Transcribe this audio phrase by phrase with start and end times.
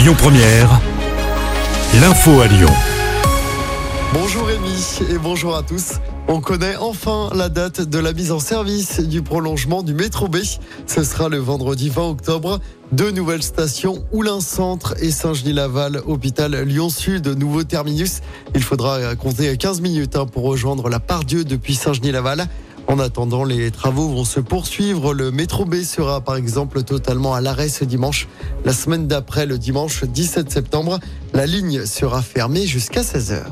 [0.00, 0.80] Lyon Première,
[2.00, 2.70] l'info à Lyon.
[4.14, 5.96] Bonjour Rémi et bonjour à tous.
[6.26, 10.38] On connaît enfin la date de la mise en service du prolongement du métro B.
[10.86, 12.60] Ce sera le vendredi 20 octobre.
[12.92, 18.22] Deux nouvelles stations, Oulin Centre et Saint-Genis-Laval, hôpital Lyon-Sud, nouveau terminus.
[18.54, 22.46] Il faudra compter 15 minutes hein, pour rejoindre la Pardieu depuis Saint-Genis-Laval.
[22.90, 25.14] En attendant, les travaux vont se poursuivre.
[25.14, 28.26] Le métro B sera par exemple totalement à l'arrêt ce dimanche.
[28.64, 30.98] La semaine d'après, le dimanche 17 septembre,
[31.32, 33.44] la ligne sera fermée jusqu'à 16h.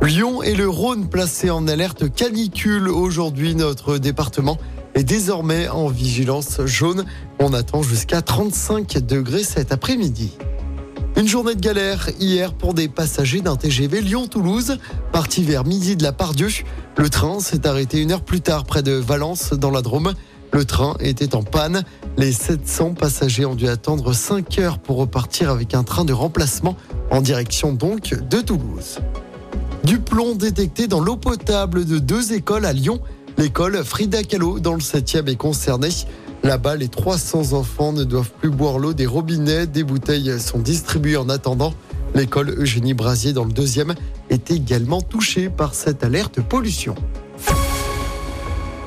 [0.00, 3.54] Lyon et le Rhône placés en alerte canicule aujourd'hui.
[3.54, 4.56] Notre département
[4.94, 7.04] est désormais en vigilance jaune.
[7.40, 10.38] On attend jusqu'à 35 degrés cet après-midi.
[11.20, 14.78] Une journée de galère hier pour des passagers d'un TGV Lyon-Toulouse,
[15.12, 16.48] parti vers midi de la Pardieu.
[16.96, 20.14] Le train s'est arrêté une heure plus tard près de Valence, dans la Drôme.
[20.54, 21.84] Le train était en panne.
[22.16, 26.74] Les 700 passagers ont dû attendre 5 heures pour repartir avec un train de remplacement
[27.10, 29.00] en direction donc de Toulouse.
[29.84, 32.98] Du plomb détecté dans l'eau potable de deux écoles à Lyon.
[33.36, 35.90] L'école Frida Kahlo dans le 7e est concernée.
[36.42, 39.66] Là-bas, les 300 enfants ne doivent plus boire l'eau des robinets.
[39.66, 41.74] Des bouteilles sont distribuées en attendant.
[42.14, 43.94] L'école Eugénie Brasier dans le deuxième
[44.30, 46.94] est également touchée par cette alerte pollution.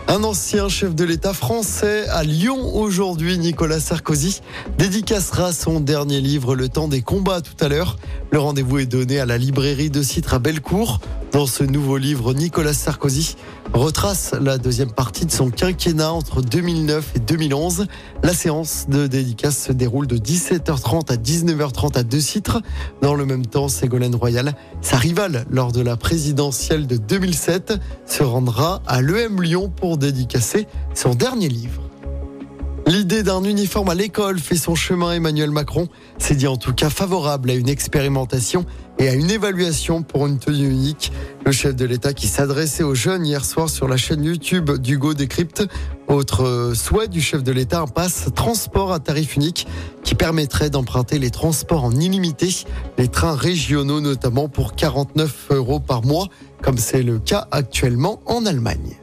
[0.08, 4.42] Un ancien chef de l'État français à Lyon aujourd'hui, Nicolas Sarkozy,
[4.78, 7.98] dédicacera son dernier livre Le temps des combats tout à l'heure.
[8.32, 11.00] Le rendez-vous est donné à la librairie de Citre à Bellecour.
[11.34, 13.38] Dans ce nouveau livre, Nicolas Sarkozy
[13.74, 17.88] retrace la deuxième partie de son quinquennat entre 2009 et 2011.
[18.22, 22.62] La séance de dédicace se déroule de 17h30 à 19h30 à deux citres.
[23.02, 27.74] Dans le même temps, Ségolène Royal, sa rivale lors de la présidentielle de 2007,
[28.06, 31.83] se rendra à l'EM Lyon pour dédicacer son dernier livre.
[32.94, 35.14] L'idée d'un uniforme à l'école fait son chemin.
[35.14, 35.88] Emmanuel Macron
[36.20, 38.68] s'est dit en tout cas favorable à une expérimentation
[39.00, 41.12] et à une évaluation pour une tenue unique.
[41.44, 45.16] Le chef de l'État qui s'adressait aux jeunes hier soir sur la chaîne YouTube d'Hugo
[45.16, 45.64] Décrypte.
[46.08, 49.66] Autre souhait du chef de l'État, un passe transport à tarif unique
[50.04, 52.50] qui permettrait d'emprunter les transports en illimité,
[53.00, 56.28] les trains régionaux notamment pour 49 euros par mois,
[56.62, 59.00] comme c'est le cas actuellement en Allemagne.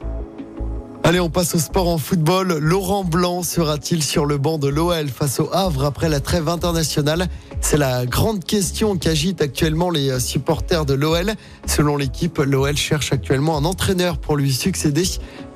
[1.11, 2.57] Allez, on passe au sport en football.
[2.59, 7.27] Laurent Blanc sera-t-il sur le banc de l'OL face au Havre après la trêve internationale?
[7.59, 11.33] C'est la grande question qu'agitent actuellement les supporters de l'OL.
[11.65, 15.03] Selon l'équipe, l'OL cherche actuellement un entraîneur pour lui succéder,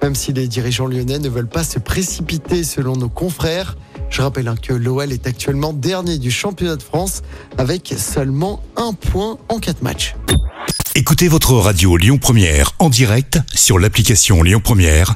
[0.03, 3.77] même si les dirigeants lyonnais ne veulent pas se précipiter selon nos confrères.
[4.09, 7.21] Je rappelle hein, que l'OL est actuellement dernier du championnat de France
[7.57, 10.17] avec seulement un point en quatre matchs.
[10.97, 15.15] Écoutez votre radio Lyon Première en direct sur l'application Lyon Première,